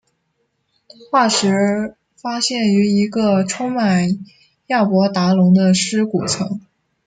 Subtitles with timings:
[1.11, 4.19] 化石发现于一个充满
[4.65, 6.59] 亚伯达龙的尸骨层。